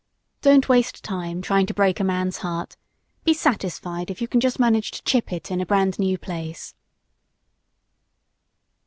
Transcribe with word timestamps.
Don't 0.41 0.67
waste 0.67 1.03
time 1.03 1.43
trying 1.43 1.67
to 1.67 1.75
break 1.75 1.99
a 1.99 2.03
man's 2.03 2.37
heart; 2.37 2.75
be 3.23 3.35
satisfied 3.35 4.09
if 4.09 4.19
you 4.19 4.27
can 4.27 4.39
just 4.39 4.57
manage 4.59 4.89
to 4.89 5.03
chip 5.03 5.31
it 5.31 5.51
in 5.51 5.61
a 5.61 5.65
brand 5.67 5.99
new 5.99 6.17
place. 6.17 6.73